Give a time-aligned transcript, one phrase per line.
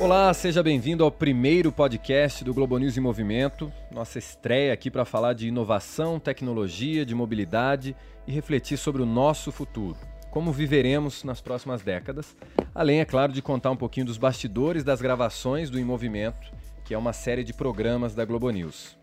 [0.00, 5.04] Olá, seja bem-vindo ao primeiro podcast do Globo News em Movimento, nossa estreia aqui para
[5.04, 7.96] falar de inovação, tecnologia, de mobilidade
[8.26, 9.96] e refletir sobre o nosso futuro,
[10.30, 12.36] como viveremos nas próximas décadas,
[12.74, 16.52] além, é claro, de contar um pouquinho dos bastidores das gravações do Em Movimento,
[16.84, 18.98] que é uma série de programas da Globo News.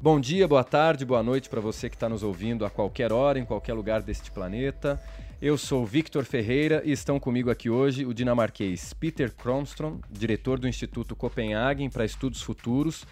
[0.00, 3.38] Bom dia, boa tarde, boa noite para você que está nos ouvindo a qualquer hora,
[3.38, 5.00] em qualquer lugar deste planeta.
[5.42, 10.68] Eu sou Victor Ferreira e estão comigo aqui hoje o dinamarquês Peter Kronstrom, diretor do
[10.68, 13.04] Instituto Copenhagen para Estudos Futuros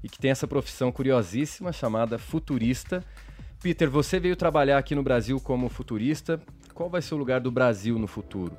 [0.00, 3.02] e que tem essa profissão curiosíssima chamada futurista.
[3.60, 6.40] Peter, você veio trabalhar aqui no Brasil como futurista.
[6.72, 8.56] Qual vai ser o lugar do Brasil no futuro?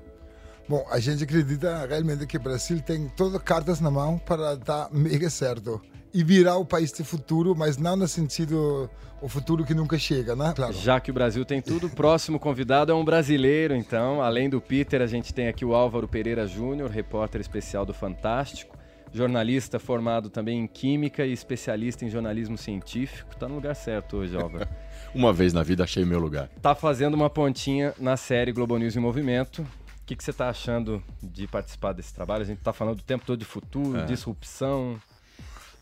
[0.67, 4.55] Bom, a gente acredita realmente que o Brasil tem todas as cartas na mão para
[4.58, 5.81] dar mega certo
[6.13, 8.90] e virar o país do futuro, mas não no sentido
[9.22, 10.53] o futuro que nunca chega, né?
[10.53, 10.73] Claro.
[10.73, 14.22] Já que o Brasil tem tudo, o próximo convidado é um brasileiro, então.
[14.22, 18.77] Além do Peter, a gente tem aqui o Álvaro Pereira Júnior, repórter especial do Fantástico,
[19.14, 23.36] jornalista formado também em Química e especialista em jornalismo científico.
[23.38, 24.67] Tá no lugar certo hoje, Álvaro.
[25.16, 26.50] uma vez na vida achei meu lugar.
[26.61, 29.61] Tá fazendo uma pontinha na série Globo News em Movimento.
[29.61, 32.42] O que, que você está achando de participar desse trabalho?
[32.42, 34.05] A gente está falando o tempo todo de futuro, é.
[34.05, 35.00] disrupção.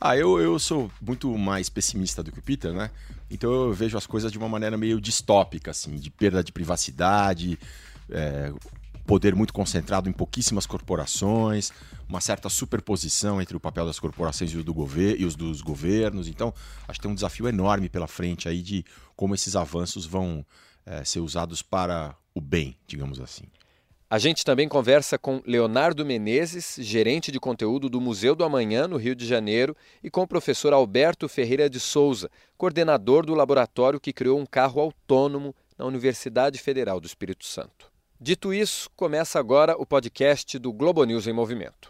[0.03, 2.89] Ah, eu, eu sou muito mais pessimista do que o Peter, né?
[3.29, 7.59] Então eu vejo as coisas de uma maneira meio distópica, assim, de perda de privacidade,
[8.09, 8.51] é,
[9.05, 11.71] poder muito concentrado em pouquíssimas corporações,
[12.09, 16.27] uma certa superposição entre o papel das corporações e, o do e os dos governos.
[16.27, 16.51] Então,
[16.87, 18.83] acho que tem um desafio enorme pela frente aí de
[19.15, 20.43] como esses avanços vão
[20.83, 23.43] é, ser usados para o bem, digamos assim.
[24.11, 28.97] A gente também conversa com Leonardo Menezes, gerente de conteúdo do Museu do Amanhã, no
[28.97, 29.73] Rio de Janeiro,
[30.03, 34.81] e com o professor Alberto Ferreira de Souza, coordenador do laboratório que criou um carro
[34.81, 37.89] autônomo na Universidade Federal do Espírito Santo.
[38.19, 41.89] Dito isso, começa agora o podcast do Globo News em Movimento.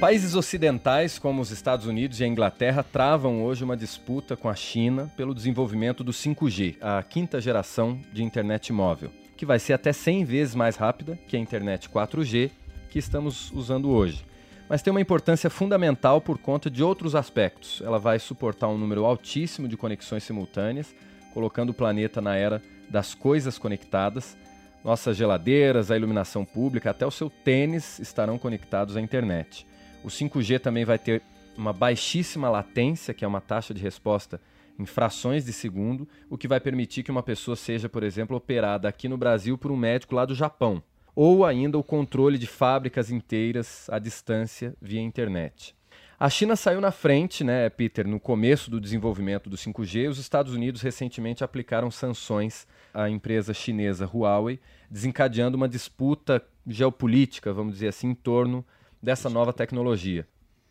[0.00, 4.54] Países ocidentais, como os Estados Unidos e a Inglaterra, travam hoje uma disputa com a
[4.54, 9.92] China pelo desenvolvimento do 5G, a quinta geração de internet móvel, que vai ser até
[9.92, 12.50] 100 vezes mais rápida que a internet 4G
[12.88, 14.24] que estamos usando hoje.
[14.70, 17.82] Mas tem uma importância fundamental por conta de outros aspectos.
[17.84, 20.94] Ela vai suportar um número altíssimo de conexões simultâneas,
[21.34, 24.34] colocando o planeta na era das coisas conectadas.
[24.82, 29.68] Nossas geladeiras, a iluminação pública, até o seu tênis estarão conectados à internet.
[30.02, 31.22] O 5G também vai ter
[31.56, 34.40] uma baixíssima latência, que é uma taxa de resposta
[34.78, 38.88] em frações de segundo, o que vai permitir que uma pessoa seja, por exemplo, operada
[38.88, 40.82] aqui no Brasil por um médico lá do Japão,
[41.14, 45.76] ou ainda o controle de fábricas inteiras à distância via internet.
[46.18, 50.08] A China saiu na frente, né, Peter, no começo do desenvolvimento do 5G.
[50.08, 54.60] Os Estados Unidos recentemente aplicaram sanções à empresa chinesa Huawei,
[54.90, 58.64] desencadeando uma disputa geopolítica, vamos dizer assim, em torno
[59.02, 60.26] dessa nova tecnologia.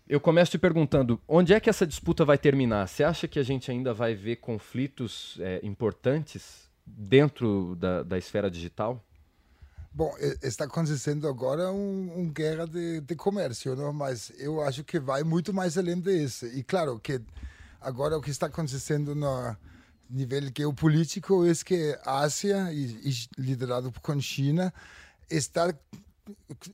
[0.08, 2.88] Eu começo te perguntando, onde é que essa disputa vai terminar?
[2.88, 8.50] Você acha que a gente ainda vai ver conflitos é, importantes dentro da, da esfera
[8.50, 9.04] digital?
[9.92, 13.92] Bom, está acontecendo agora uma um guerra de, de comércio, não?
[13.92, 16.46] mas eu acho que vai muito mais além disso.
[16.48, 17.22] E claro que
[17.82, 19.56] agora o que está acontecendo no
[20.10, 24.74] nível geopolítico é que a Ásia, e, e liderado por China,
[25.30, 25.74] está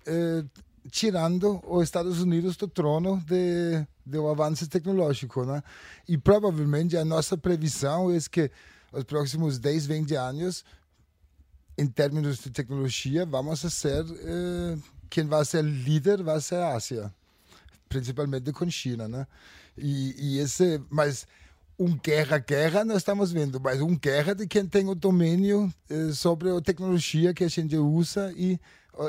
[0.06, 0.44] eh,
[0.92, 5.46] tirando os Estados Unidos do trono de, do avanço tecnológico.
[5.46, 5.64] Né?
[6.08, 8.52] E provavelmente a nossa previsão é que
[8.92, 10.64] os próximos 10, 20 anos,
[11.78, 14.06] em termos de tecnologia, vamos ser.
[14.10, 14.78] Eh,
[15.10, 17.14] quem vai ser líder vai ser a Ásia,
[17.90, 19.08] principalmente com China.
[19.08, 19.28] Né?
[19.78, 20.82] E, e esse.
[20.90, 21.28] Mas
[21.78, 26.12] um guerra guerra nós estamos vendo mas um guerra de quem tem o domínio eh,
[26.14, 28.60] sobre a tecnologia que a gente usa e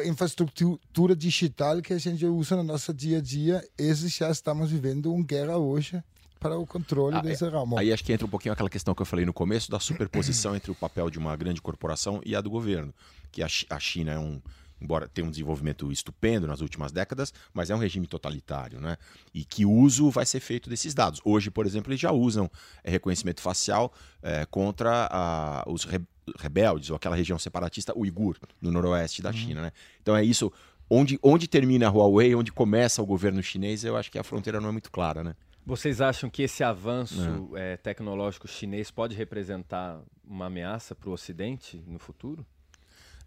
[0.05, 5.13] infraestrutura digital que a gente usa no nosso dia a dia, esses já estamos vivendo
[5.13, 6.03] uma guerra hoje
[6.41, 7.79] para o controle ah, desse é, ramo.
[7.79, 10.55] Aí acho que entra um pouquinho aquela questão que eu falei no começo da superposição
[10.55, 12.93] entre o papel de uma grande corporação e a do governo,
[13.31, 14.41] que a China é um
[14.81, 18.97] embora tenha um desenvolvimento estupendo nas últimas décadas, mas é um regime totalitário, né?
[19.33, 21.21] E que uso vai ser feito desses dados.
[21.25, 22.51] Hoje, por exemplo, eles já usam
[22.85, 23.93] é, reconhecimento facial
[24.23, 26.01] é, contra a, os re,
[26.39, 29.37] rebeldes ou aquela região separatista uigur no noroeste da uhum.
[29.37, 29.73] China, né?
[30.01, 30.53] Então é isso.
[30.89, 34.61] Onde, onde termina a Huawei, onde começa o governo chinês, eu acho que a fronteira
[34.61, 35.35] não é muito clara, né?
[35.65, 41.83] Vocês acham que esse avanço é, tecnológico chinês pode representar uma ameaça para o Ocidente
[41.89, 42.47] no futuro?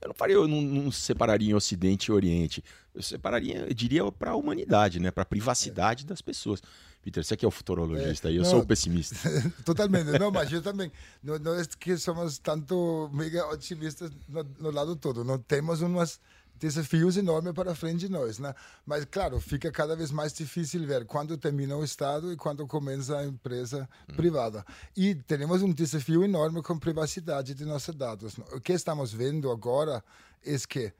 [0.01, 2.63] Eu não faria, eu não, não separaria em Ocidente e Oriente.
[2.93, 5.11] Eu separaria, eu diria, para a humanidade, né?
[5.11, 6.61] Para a privacidade das pessoas.
[7.01, 9.15] Peter, você que é o futurologista é, e eu não, sou o pessimista.
[9.63, 10.17] Totalmente.
[10.19, 10.91] Não, mas eu também.
[11.23, 15.23] Não, não é que somos tanto mega otimistas no, no lado todo.
[15.23, 16.19] Não temos umas
[16.59, 18.53] desafios enormes para frente de nós, né?
[18.85, 23.17] Mas claro, fica cada vez mais difícil ver quando termina o Estado e quando começa
[23.17, 24.15] a empresa hum.
[24.15, 24.65] privada.
[24.95, 28.37] E temos um desafio enorme com a privacidade de nossos dados.
[28.51, 30.03] O que estamos vendo agora
[30.45, 30.93] é que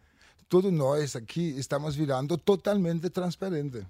[0.47, 3.85] todos nós aqui estamos virando totalmente transparente.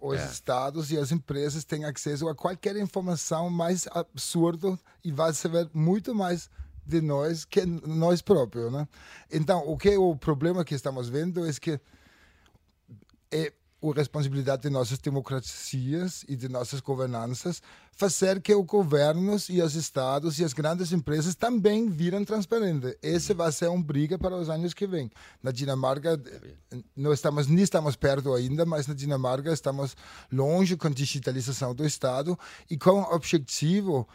[0.00, 0.24] Os é.
[0.24, 6.14] estados e as empresas têm acesso a qualquer informação mais absurda e vai saber muito
[6.14, 6.48] mais
[6.90, 8.86] de nós que nós próprios, né?
[9.30, 11.80] Então, o que é o problema que estamos vendo é que
[13.30, 13.52] é
[13.82, 19.74] a responsabilidade de nossas democracias e de nossas governanças fazer que os governos e os
[19.74, 22.94] estados e as grandes empresas também viram transparentes.
[23.02, 25.10] Esse vai ser uma briga para os anos que vêm.
[25.42, 26.20] Na Dinamarca,
[26.96, 29.96] não estamos nem estamos perto ainda, mas na Dinamarca estamos
[30.30, 32.38] longe com a digitalização do Estado
[32.70, 34.08] e com o objetivo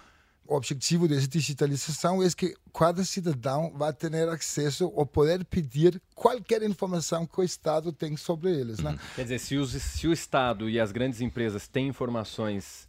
[0.48, 6.62] o objetivo dessa digitalização é que cada cidadão vai ter acesso ou poder pedir qualquer
[6.64, 8.80] informação que o Estado tem sobre eles.
[8.80, 8.98] Né?
[9.16, 12.88] Quer dizer, se, os, se o Estado e as grandes empresas têm informações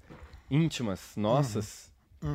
[0.51, 1.86] íntimas nossas, uhum.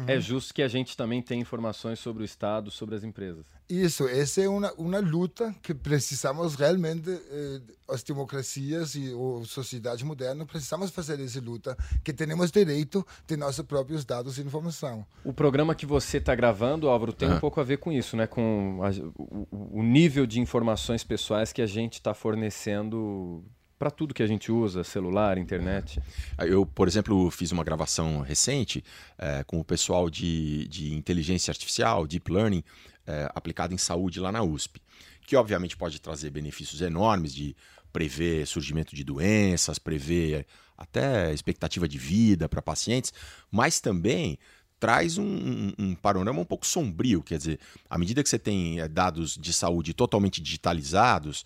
[0.08, 3.46] É justo que a gente também tenha informações sobre o Estado, sobre as empresas.
[3.70, 10.06] Isso, essa é uma, uma luta que precisamos realmente, eh, as democracias e a sociedade
[10.06, 15.06] moderna, precisamos fazer essa luta, que temos direito de nossos próprios dados e informação.
[15.24, 18.28] O programa que você está gravando, Álvaro, tem um pouco a ver com isso, né?
[18.28, 23.44] com a, o, o nível de informações pessoais que a gente está fornecendo
[23.82, 26.00] para tudo que a gente usa, celular, internet.
[26.38, 28.84] Eu, por exemplo, fiz uma gravação recente
[29.18, 32.64] é, com o pessoal de, de inteligência artificial, deep learning,
[33.08, 34.80] é, aplicado em saúde lá na USP,
[35.26, 37.56] que obviamente pode trazer benefícios enormes de
[37.92, 40.46] prever surgimento de doenças, prever
[40.78, 43.12] até expectativa de vida para pacientes,
[43.50, 44.38] mas também
[44.80, 48.88] traz um, um, panorama um pouco sombrio, quer dizer, à medida que você tem é,
[48.88, 51.44] dados de saúde totalmente digitalizados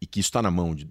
[0.00, 0.88] e que isso está na mão de,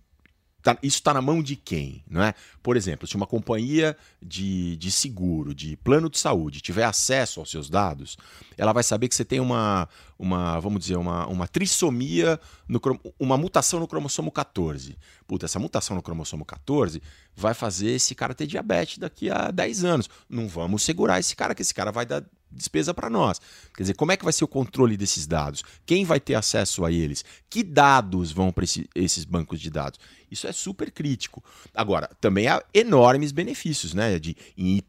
[0.66, 2.04] Tá, isso está na mão de quem?
[2.10, 2.34] Não é?
[2.64, 7.52] Por exemplo, se uma companhia de, de seguro, de plano de saúde, tiver acesso aos
[7.52, 8.18] seus dados,
[8.58, 12.82] ela vai saber que você tem uma, uma vamos dizer, uma, uma trissomia, no,
[13.20, 14.98] uma mutação no cromossomo 14.
[15.28, 17.00] Puta, essa mutação no cromossomo 14
[17.36, 20.10] vai fazer esse cara ter diabetes daqui a 10 anos.
[20.28, 22.24] Não vamos segurar esse cara, que esse cara vai dar
[22.56, 23.40] despesa para nós.
[23.76, 25.64] Quer dizer, como é que vai ser o controle desses dados?
[25.86, 27.24] Quem vai ter acesso a eles?
[27.50, 30.00] Que dados vão para esse, esses bancos de dados?
[30.32, 31.44] Isso é super crítico.
[31.74, 34.18] Agora, também há enormes benefícios, né?
[34.18, 34.82] De, em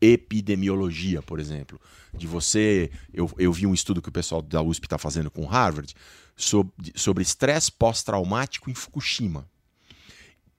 [0.00, 1.80] epidemiologia, por exemplo.
[2.12, 2.90] De você.
[3.12, 5.94] Eu, eu vi um estudo que o pessoal da USP está fazendo com Harvard
[6.36, 9.48] sobre estresse pós-traumático em Fukushima.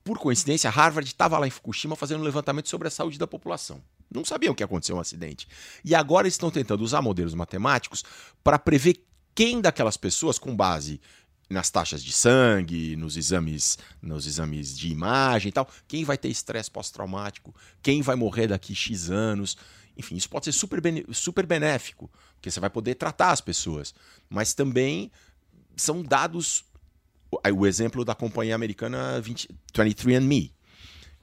[0.04, 3.82] Por coincidência, Harvard estava lá em Fukushima fazendo um levantamento sobre a saúde da população.
[4.14, 5.48] Não sabiam que aconteceu um acidente.
[5.86, 8.04] E agora estão tentando usar modelos matemáticos
[8.44, 9.04] para prever
[9.36, 11.00] quem daquelas pessoas, com base
[11.50, 16.30] nas taxas de sangue, nos exames, nos exames de imagem e tal, quem vai ter
[16.30, 19.58] estresse pós-traumático, quem vai morrer daqui X anos.
[19.98, 20.80] Enfim, isso pode ser super,
[21.12, 23.94] super benéfico, porque você vai poder tratar as pessoas.
[24.30, 25.12] Mas também
[25.76, 26.64] são dados.
[27.54, 30.52] O exemplo da companhia americana 20, 23andMe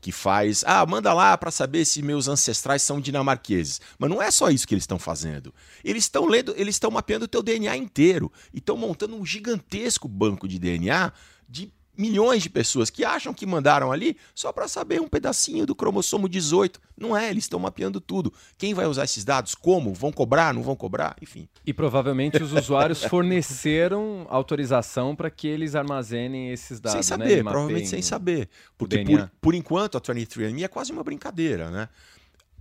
[0.06, 3.80] que faz, ah, manda lá para saber se meus ancestrais são dinamarqueses.
[3.98, 5.52] Mas não é só isso que eles estão fazendo.
[5.82, 10.06] Eles estão lendo, eles estão mapeando o teu DNA inteiro e estão montando um gigantesco
[10.06, 11.12] banco de DNA
[11.48, 15.74] de milhões de pessoas que acham que mandaram ali só para saber um pedacinho do
[15.74, 16.80] cromossomo 18.
[16.96, 18.32] Não é, eles estão mapeando tudo.
[18.56, 19.54] Quem vai usar esses dados?
[19.54, 19.92] Como?
[19.92, 20.52] Vão cobrar?
[20.54, 21.16] Não vão cobrar?
[21.20, 21.48] Enfim.
[21.64, 27.04] E provavelmente os usuários forneceram autorização para que eles armazenem esses dados.
[27.04, 27.24] Sem né?
[27.24, 27.50] saber, né?
[27.50, 28.48] provavelmente sem saber.
[28.76, 31.88] Porque por, por enquanto a 23andMe é quase uma brincadeira, né?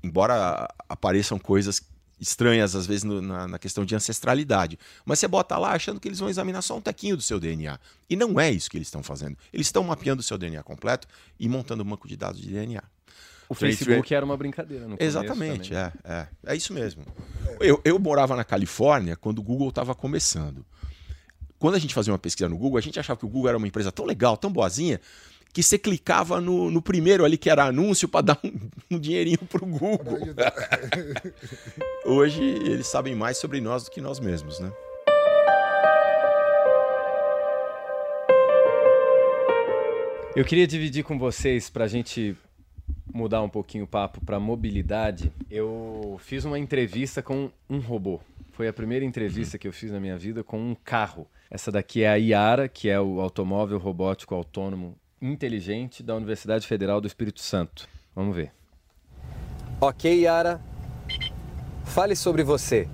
[0.03, 1.81] Embora apareçam coisas
[2.19, 4.77] estranhas, às vezes, no, na, na, questão de ancestralidade.
[5.05, 7.79] Mas você bota lá achando que eles vão examinar só um tequinho do seu DNA.
[8.09, 9.37] E não é isso que eles estão fazendo.
[9.51, 11.07] Eles estão mapeando o seu DNA completo
[11.39, 12.83] e montando um banco de dados de DNA.
[13.47, 14.87] O Facebook era uma brincadeira.
[14.87, 16.27] No Exatamente, é, é.
[16.47, 17.05] É isso mesmo.
[17.59, 20.65] Eu, eu morava na Califórnia quando o Google estava começando.
[21.59, 23.57] Quando a gente fazia uma pesquisa no Google, a gente achava que o Google era
[23.57, 24.99] uma empresa tão legal, tão boazinha,
[25.55, 28.51] que você clicava no, no primeiro ali que era anúncio para dar um,
[28.91, 30.19] um dinheirinho pro Google.
[32.03, 34.69] Hoje eles sabem mais sobre nós do que nós mesmos, né?
[40.35, 42.35] Eu queria dividir com vocês para a gente
[43.13, 48.19] mudar um pouquinho o papo para mobilidade, eu fiz uma entrevista com um robô.
[48.51, 51.25] Foi a primeira entrevista que eu fiz na minha vida com um carro.
[51.49, 56.99] Essa daqui é a Iara, que é o automóvel robótico autônomo inteligente da Universidade Federal
[56.99, 57.87] do Espírito Santo.
[58.15, 58.51] Vamos ver.
[59.79, 60.61] Ok, Iara.
[61.83, 62.87] Fale sobre você.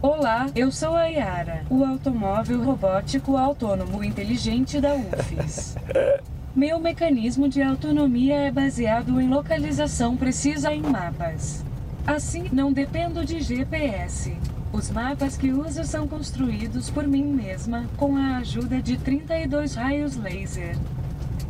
[0.00, 5.76] Olá, eu sou a Yara, o automóvel robótico autônomo inteligente da UFES.
[6.54, 11.64] Meu mecanismo de autonomia é baseado em localização precisa em mapas.
[12.06, 14.36] Assim, não dependo de GPS.
[14.74, 20.16] Os mapas que uso são construídos por mim mesma, com a ajuda de 32 raios
[20.16, 20.76] laser.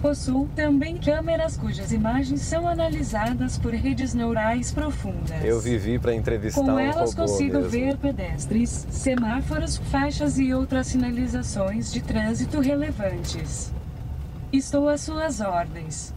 [0.02, 5.42] Possuo também câmeras cujas imagens são analisadas por redes neurais profundas.
[5.42, 7.70] Eu vivi para entrevistar Com um elas consigo mesmo.
[7.70, 13.72] ver pedestres, semáforos, faixas e outras sinalizações de trânsito relevantes.
[14.52, 16.12] Estou às suas ordens.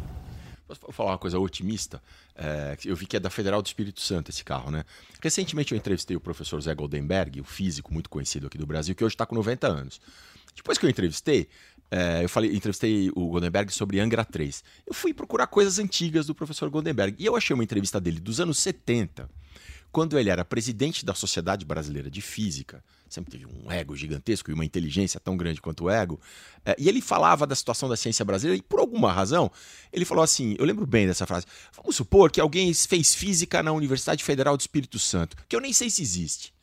[0.68, 2.02] Posso falar uma coisa otimista?
[2.36, 4.84] É, eu vi que é da Federal do Espírito Santo esse carro, né?
[5.22, 9.04] Recentemente eu entrevistei o professor Zé Goldenberg, o físico muito conhecido aqui do Brasil, que
[9.04, 10.02] hoje está com 90 anos.
[10.56, 11.48] Depois que eu entrevistei,
[11.90, 14.64] é, eu falei, entrevistei o Goldenberg sobre Angra 3.
[14.86, 18.42] Eu fui procurar coisas antigas do professor Goldenberg e eu achei uma entrevista dele dos
[18.42, 19.30] anos 70,
[19.92, 22.84] quando ele era presidente da Sociedade Brasileira de Física.
[23.10, 26.20] Sempre teve um ego gigantesco e uma inteligência tão grande quanto o ego.
[26.66, 29.50] É, e ele falava da situação da ciência brasileira e, por alguma razão,
[29.92, 31.46] ele falou assim: eu lembro bem dessa frase.
[31.76, 35.72] Vamos supor que alguém fez física na Universidade Federal do Espírito Santo, que eu nem
[35.72, 36.54] sei se existe.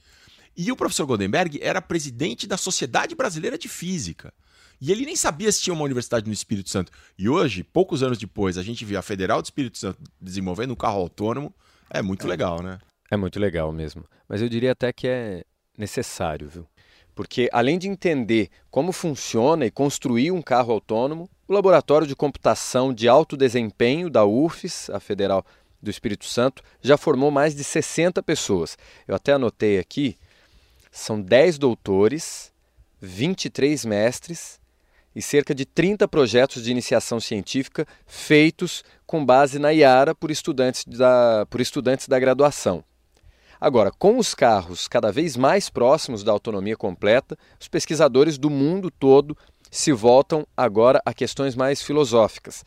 [0.56, 4.32] E o professor Goldenberg era presidente da Sociedade Brasileira de Física.
[4.80, 6.92] E ele nem sabia se tinha uma universidade no Espírito Santo.
[7.18, 10.76] E hoje, poucos anos depois, a gente vê a Federal do Espírito Santo desenvolvendo um
[10.76, 11.54] carro autônomo.
[11.90, 12.78] É muito legal, né?
[13.14, 14.04] É muito legal mesmo.
[14.28, 15.44] Mas eu diria até que é
[15.78, 16.66] necessário, viu?
[17.14, 22.92] Porque além de entender como funciona e construir um carro autônomo, o Laboratório de Computação
[22.92, 25.46] de Alto Desempenho da UFES, a Federal
[25.80, 28.76] do Espírito Santo, já formou mais de 60 pessoas.
[29.06, 30.16] Eu até anotei aqui,
[30.90, 32.52] são 10 doutores,
[33.00, 34.58] 23 mestres
[35.14, 40.84] e cerca de 30 projetos de iniciação científica feitos com base na IARA por estudantes
[40.84, 42.82] da, por estudantes da graduação.
[43.64, 48.90] Agora, com os carros cada vez mais próximos da autonomia completa, os pesquisadores do mundo
[48.90, 49.34] todo
[49.70, 52.62] se voltam agora a questões mais filosóficas.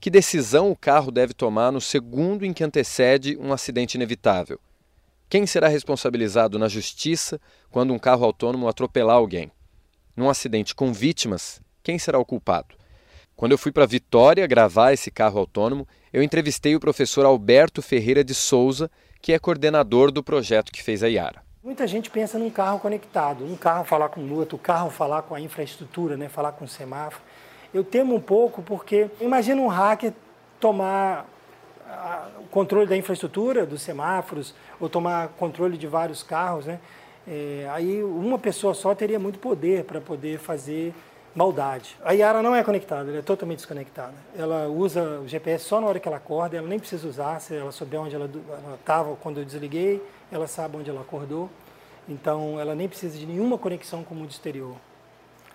[0.00, 4.58] Que decisão o carro deve tomar no segundo em que antecede um acidente inevitável?
[5.28, 7.40] Quem será responsabilizado na justiça
[7.70, 9.52] quando um carro autônomo atropelar alguém?
[10.16, 12.74] Num acidente com vítimas, quem será o culpado?
[13.36, 18.24] Quando eu fui para Vitória gravar esse carro autônomo, eu entrevistei o professor Alberto Ferreira
[18.24, 18.90] de Souza,
[19.20, 21.42] que é coordenador do projeto que fez a Iara.
[21.62, 25.22] Muita gente pensa num carro conectado, um carro falar com o outro, o carro falar
[25.22, 27.22] com a infraestrutura, né, falar com o semáforo.
[27.72, 30.12] Eu temo um pouco porque imagina um hacker
[30.58, 31.26] tomar
[31.86, 36.80] a, o controle da infraestrutura, dos semáforos, ou tomar controle de vários carros, né?
[37.28, 40.94] É, aí uma pessoa só teria muito poder para poder fazer
[41.34, 41.96] maldade.
[42.04, 44.14] A Yara não é conectada, ela é totalmente desconectada.
[44.36, 47.54] Ela usa o GPS só na hora que ela acorda, ela nem precisa usar, se
[47.54, 48.30] ela souber onde ela
[48.74, 51.50] estava quando eu desliguei, ela sabe onde ela acordou.
[52.08, 54.76] Então ela nem precisa de nenhuma conexão com o mundo exterior.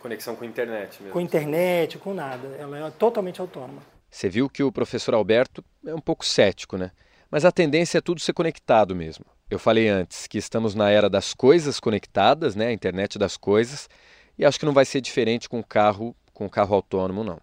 [0.02, 1.12] Conexão com a internet mesmo.
[1.12, 2.48] Com internet, com nada.
[2.60, 3.82] Ela é totalmente autônoma.
[4.10, 6.92] Você viu que o professor Alberto é um pouco cético, né?
[7.30, 9.26] Mas a tendência é tudo ser conectado mesmo.
[9.50, 12.68] Eu falei antes que estamos na era das coisas conectadas, né?
[12.68, 13.90] A internet das coisas.
[14.38, 17.40] E acho que não vai ser diferente com carro, com carro autônomo, não.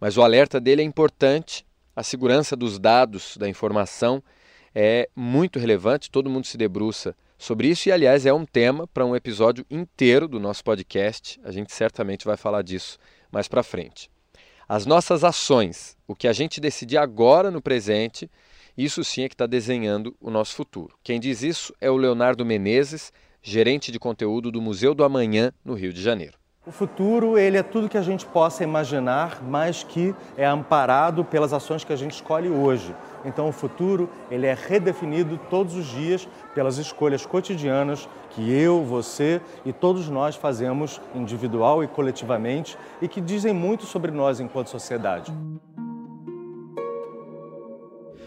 [0.00, 1.64] Mas o alerta dele é importante.
[1.94, 4.22] A segurança dos dados, da informação,
[4.74, 6.10] é muito relevante.
[6.10, 7.88] Todo mundo se debruça sobre isso.
[7.88, 11.40] E, aliás, é um tema para um episódio inteiro do nosso podcast.
[11.44, 12.98] A gente certamente vai falar disso
[13.30, 14.10] mais para frente.
[14.68, 18.30] As nossas ações, o que a gente decidir agora no presente,
[18.76, 20.96] isso sim é que está desenhando o nosso futuro.
[21.02, 23.12] Quem diz isso é o Leonardo Menezes,
[23.46, 26.38] gerente de conteúdo do Museu do Amanhã, no Rio de Janeiro.
[26.66, 31.52] O futuro ele é tudo que a gente possa imaginar, mas que é amparado pelas
[31.52, 32.96] ações que a gente escolhe hoje.
[33.22, 39.42] Então o futuro ele é redefinido todos os dias pelas escolhas cotidianas que eu, você
[39.62, 45.30] e todos nós fazemos individual e coletivamente e que dizem muito sobre nós enquanto sociedade.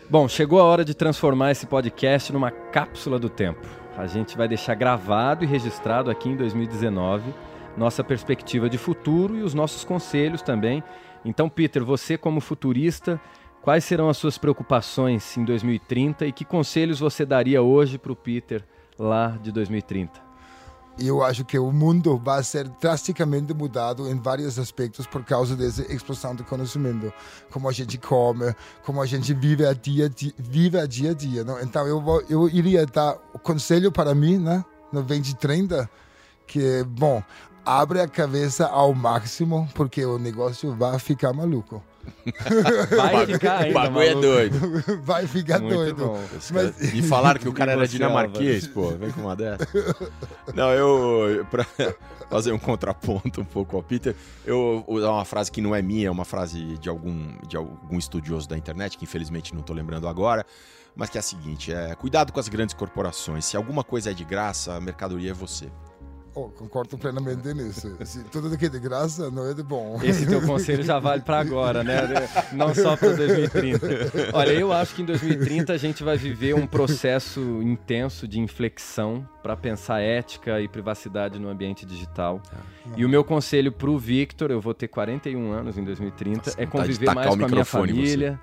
[0.08, 3.87] Bom, chegou a hora de transformar esse podcast numa cápsula do tempo.
[3.98, 7.34] A gente vai deixar gravado e registrado aqui em 2019
[7.78, 10.84] nossa perspectiva de futuro e os nossos conselhos também.
[11.24, 13.22] Então, Peter, você como futurista,
[13.62, 18.16] quais serão as suas preocupações em 2030 e que conselhos você daria hoje para o
[18.16, 18.64] Peter
[18.98, 20.27] lá de 2030?
[21.00, 25.56] E eu acho que o mundo vai ser drasticamente mudado em vários aspectos por causa
[25.56, 27.14] dessa explosão de conhecimento.
[27.52, 31.44] Como a gente come, como a gente vive a dia, vive a dia a dia.
[31.44, 31.62] Não?
[31.62, 35.88] Então eu, vou, eu iria dar o conselho para mim, né, no 2030,
[36.48, 37.22] que, bom,
[37.64, 41.84] abre a cabeça ao máximo, porque o negócio vai ficar maluco.
[42.96, 44.84] Vai ficar ainda, O bagulho é doido.
[45.04, 46.06] Vai ficar Muito doido.
[46.06, 46.24] bom.
[46.52, 48.90] Mas- E falaram que o cara era dinamarquês, pô.
[48.92, 49.68] Vem com uma dessa.
[50.54, 51.46] Não, eu.
[51.50, 51.66] Pra
[52.30, 55.82] fazer um contraponto um pouco ao Peter, eu vou usar uma frase que não é
[55.82, 59.74] minha, é uma frase de algum, de algum estudioso da internet, que infelizmente não tô
[59.74, 60.46] lembrando agora.
[60.96, 63.46] Mas que é a seguinte: é, cuidado com as grandes corporações.
[63.46, 65.68] Se alguma coisa é de graça, a mercadoria é você.
[66.40, 67.98] Oh, concordo plenamente nisso.
[68.06, 70.00] Se tudo que é de graça não é de bom.
[70.04, 71.98] Esse teu conselho já vale para agora, né?
[72.54, 73.88] Não só para 2030.
[74.34, 79.28] Olha, eu acho que em 2030 a gente vai viver um processo intenso de inflexão
[79.42, 82.40] para pensar ética e privacidade no ambiente digital.
[82.96, 86.62] E o meu conselho para o Victor, eu vou ter 41 anos em 2030, Nossa,
[86.62, 88.38] é conviver mais com a minha em você.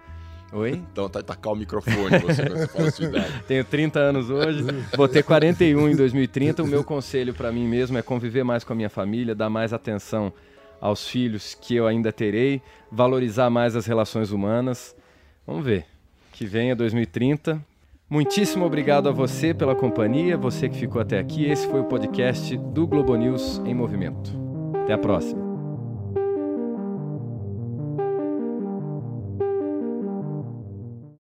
[0.54, 0.82] Oi?
[0.92, 3.42] Então tá tacar o microfone você quando você fala a sua idade.
[3.49, 4.64] Tenho 30 anos hoje,
[4.96, 6.62] vou ter 41 em 2030.
[6.62, 9.73] O meu conselho para mim mesmo é conviver mais com a minha família, dar mais
[9.73, 10.32] atenção
[10.80, 14.94] aos filhos que eu ainda terei, valorizar mais as relações humanas.
[15.44, 15.87] Vamos ver.
[16.32, 17.61] Que venha 2030.
[18.08, 21.46] Muitíssimo obrigado a você pela companhia, você que ficou até aqui.
[21.46, 24.30] Esse foi o podcast do Globo News em Movimento.
[24.84, 25.43] Até a próxima.